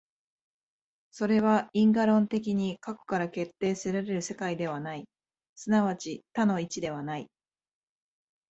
[1.11, 5.07] それは因果論的に過去から決定せられる世界ではない、
[5.53, 7.29] 即ち多の一ではない。